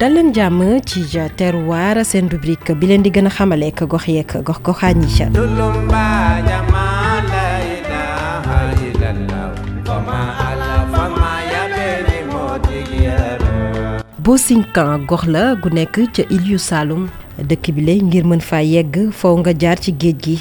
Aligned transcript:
dal 0.00 0.12
leen 0.16 0.32
jàmm 0.32 0.60
ci 0.86 1.00
terroir 1.36 1.96
seen 2.10 2.28
rubrique 2.32 2.72
bi 2.80 2.86
leen 2.88 3.02
di 3.02 3.10
gën 3.10 3.26
a 3.26 3.30
xamale 3.30 3.66
ak 3.68 3.80
gox 3.92 4.06
yeeg 4.08 4.32
gox 4.46 4.58
goxaan 4.64 5.02
yi 5.02 5.26
Bosinkan 14.24 15.04
gox 15.06 15.26
la 15.26 15.54
gu 15.62 15.68
nekk 15.68 15.96
ca 16.14 16.22
Iliou 16.30 16.58
Saloum 16.58 17.04
dëkk 17.48 17.70
bi 17.74 17.84
la 17.84 17.92
ngir 18.00 18.24
mën 18.24 18.40
faa 18.40 18.62
yegg 18.64 18.96
foo 19.12 19.36
nga 19.36 19.52
jaar 19.52 19.76
ci 19.84 19.92
géej 20.00 20.16
gi 20.24 20.36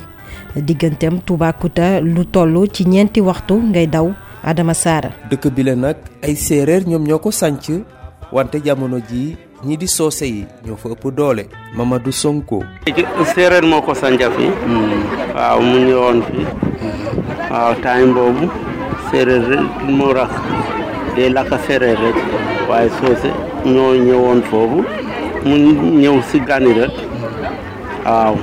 digganteem 0.55 1.19
Toubacouta 1.25 1.99
lu 1.99 2.23
toll 2.25 2.55
ci 2.71 2.85
ñeenti 2.87 3.19
waxtu 3.21 3.55
ngay 3.71 3.87
daw 3.87 4.07
Adama 4.43 4.73
Sarr. 4.73 5.11
dëkk 5.29 5.51
bi 5.55 5.63
la 5.63 5.75
nag 5.75 5.97
ay 6.23 6.35
séeréer 6.35 6.87
ñoom 6.87 7.03
ñoo 7.07 7.19
ko 7.19 7.31
sanc 7.31 7.67
wante 8.31 8.57
jamono 8.65 8.99
ji 9.09 9.35
ñii 9.65 9.77
di 9.77 9.87
soose 9.87 10.25
yi 10.25 10.45
ñoo 10.65 10.75
fa 10.77 10.89
ëpp 10.89 11.03
doole. 11.17 11.43
Mamadou 11.75 12.11
Sonko. 12.11 12.63
séeréer 13.35 13.63
moo 13.65 13.81
ko 13.81 13.93
sanja 13.93 14.29
fi. 14.31 14.45
Waaw 15.35 15.59
mu 15.61 15.77
ñëwoon 15.87 16.19
fi. 16.27 16.41
Waaw 17.51 17.73
time 17.83 18.13
boobu 18.13 18.45
séeréer 19.11 19.43
rek 19.49 19.65
moo 19.97 20.13
rax. 20.13 20.31
Day 21.15 21.29
lakka 21.29 21.57
séeréer 21.67 21.97
rek. 22.03 22.15
Waaye 22.69 22.89
soose 22.99 23.29
ñoo 23.65 23.93
ñëwoon 23.95 24.41
foofu. 24.49 24.79
Mu 25.45 25.55
ñëw 26.01 26.21
si 26.31 26.39
gani 26.39 26.73
rek. 26.79 26.91
Waaw 28.05 28.35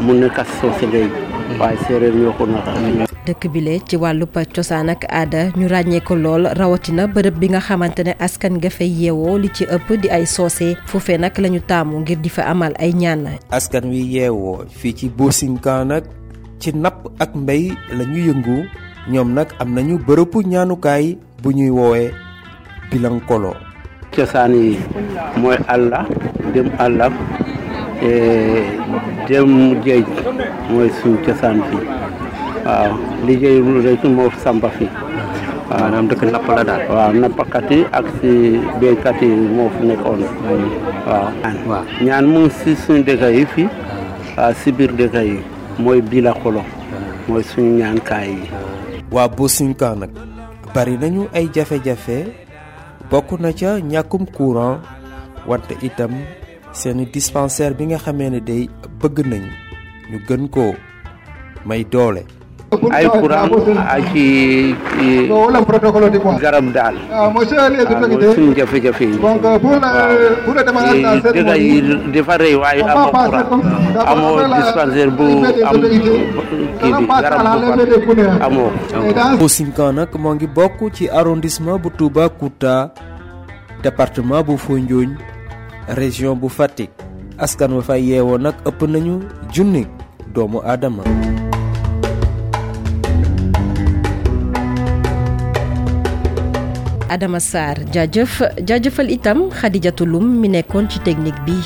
mu 0.00 0.12
nekk 0.14 0.38
soose 0.60 0.86
léegi. 0.92 1.20
Waaye 1.58 1.78
séeréer 1.86 2.14
ñoo 2.14 2.32
ko 2.38 2.46
naka 2.46 3.11
dëkk 3.26 3.42
bi 3.54 3.60
le 3.62 3.74
ci 3.86 3.96
wàllu 3.96 4.26
cosaan 4.54 4.90
ak 4.90 5.06
aada 5.08 5.50
ñu 5.56 5.66
ràññee 5.70 6.00
ko 6.02 6.14
lool 6.14 6.44
rawatina 6.58 7.06
bërëb 7.06 7.38
bi 7.38 7.46
nga 7.54 7.60
xamante 7.60 8.02
ne 8.04 8.14
askan 8.18 8.58
nga 8.58 8.70
fay 8.70 8.90
yeewoo 8.90 9.38
li 9.38 9.48
ci 9.54 9.64
ëpp 9.64 9.88
di 10.02 10.08
ay 10.10 10.26
soose. 10.26 10.74
Foofee 10.86 11.18
nag 11.18 11.38
la 11.38 11.48
ñu 11.48 11.60
taamu 11.60 12.00
ngir 12.02 12.18
di 12.18 12.28
fa 12.28 12.42
amal 12.50 12.72
ay 12.78 12.92
ñaan. 12.92 13.38
askan 13.50 13.84
wi 13.90 14.00
yeewoo 14.18 14.66
fii 14.68 14.92
ci 14.94 15.06
Bosinkan 15.08 15.86
nag 15.88 16.04
ci 16.58 16.72
napp 16.74 17.06
ak 17.22 17.34
mbéy 17.34 17.70
la 17.96 18.04
ñu 18.04 18.18
yëngu. 18.28 18.58
Ñoom 19.10 19.34
nag 19.34 19.48
am 19.58 19.74
nañu 19.74 19.98
bërëbu 20.06 20.42
ñaanukaay 20.46 21.18
bu 21.42 21.48
ñuy 21.52 21.70
woowee 21.70 22.10
bilankolo. 22.90 23.54
Cosaan 24.14 24.54
yi 24.54 24.78
mooy 25.40 25.56
àlla 25.68 26.06
dem 26.54 26.68
àlla 26.78 27.06
dem 29.28 29.50
géej 29.84 30.06
mooy 30.70 30.90
suñ 31.02 31.16
cosaan 31.24 31.62
fii 31.70 32.01
waaw 32.66 32.92
liggéey 33.26 33.58
rek 33.86 34.02
moo 34.16 34.30
samba 34.44 34.68
fi 34.76 34.86
waaw 35.70 35.80
maanaam 35.80 36.06
dëkk 36.10 36.22
napp 36.32 36.46
la 36.56 36.62
daal 36.68 36.82
waaw 36.94 37.12
nappkat 37.22 37.70
yi 37.70 37.80
ak 37.98 38.06
si 38.20 38.30
béykat 38.80 39.18
yi 39.22 39.28
moo 39.56 39.68
fi 39.74 39.82
nekkoon 39.88 40.20
waaw 41.06 41.84
ñaan 42.04 42.24
mu 42.32 42.48
si 42.58 42.70
suñu 42.82 43.02
dëkk 43.08 43.22
yi 43.36 43.44
fii 43.54 43.68
waaw 44.36 44.52
si 44.60 44.68
biir 44.76 44.92
dëkk 44.98 45.14
yi 45.30 45.38
mooy 45.82 46.00
bila 46.10 46.32
xolo 46.42 46.62
mooy 47.28 47.42
suñu 47.50 47.72
ñaan 47.80 47.98
kaay 48.08 48.28
yi 48.30 48.46
waa 49.14 49.28
Bosinkan 49.28 49.98
nag 50.02 50.12
bari 50.74 50.94
nañu 51.00 51.22
ay 51.36 51.46
jafe-jafe 51.54 52.18
bokk 53.10 53.28
na 53.40 53.50
ca 53.52 53.70
ñàkkum 53.92 54.24
courant 54.36 54.80
wante 55.48 55.74
itam 55.82 56.12
seeni 56.72 57.04
dispensaire 57.14 57.74
bi 57.76 57.84
nga 57.90 57.98
xamee 58.04 58.30
ne 58.30 58.40
day 58.40 58.62
bëgg 59.00 59.16
nañ 59.30 59.44
ñu 60.10 60.18
gën 60.28 60.44
koo 60.54 60.72
may 61.66 61.84
doole 61.92 62.22
ay 62.92 63.04
courant 63.08 63.48
ci 64.12 64.24
garab 66.40 66.66
daal 66.72 66.96
mooy 67.32 67.44
suñu 67.46 68.52
jafe-jafe 68.56 69.04
yi 69.12 69.16
waaw 69.20 69.36
dëgg 71.20 71.50
yi 71.60 71.80
dafa 72.12 72.34
rëy 72.40 72.54
waaye 72.56 72.82
amoo 72.82 73.10
courant 73.12 73.48
amoo 74.06 74.40
dispensaire 74.56 75.10
bu. 75.12 75.44
Am 75.62 75.76
bi 75.80 77.06
garab 77.06 77.40
bu 78.50 78.64
Bosinkan 79.38 79.94
nag 79.96 80.10
moo 80.18 80.34
ngi 80.34 80.46
bokk 80.48 80.80
ci 80.92 81.08
arrondissement 81.08 81.78
bu 81.78 81.90
Toubacouta 81.92 82.90
département 83.82 84.42
bu 84.42 84.56
Foundiougne 84.56 85.16
région 85.88 86.36
bu 86.36 86.48
Fatick 86.48 86.90
askan 87.38 87.72
wa 87.76 87.82
fa 87.82 87.98
nag 87.98 88.54
ëpp 88.66 88.80
nañu 88.88 89.20
junni 89.52 89.86
doomu 90.34 90.60
aadama 90.64 91.02
Adama 97.12 97.40
Sarr. 97.44 97.76
Jaajëf 97.92 98.40
jaajëfal 98.68 99.10
itam 99.12 99.50
Khadijatou 99.52 100.06
Loum 100.08 100.30
mi 100.40 100.48
nekkoon 100.48 100.88
ci 100.88 100.98
technique 101.04 101.42
bi. 101.46 101.58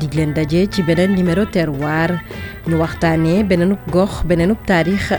Dig 0.00 0.14
leen 0.18 0.34
daje 0.34 0.66
ci 0.70 0.82
beneen 0.82 1.14
numéro 1.14 1.44
terroir. 1.46 2.18
Ñu 2.66 2.76
waxtaanee 2.82 3.44
beneenub 3.44 3.78
gox 3.94 4.24
beneenub 4.26 4.58
taarix. 4.66 5.12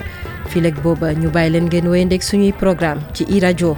Fileeg 0.51 0.75
booba 0.83 1.13
ñu 1.13 1.29
bàyyi 1.31 1.51
leen 1.53 1.65
ngeen 1.69 1.87
wéyandeeg 1.87 2.21
suñuy 2.23 2.51
programme 2.51 3.01
ci 3.13 3.23
i 3.29 3.39
rajo 3.39 3.77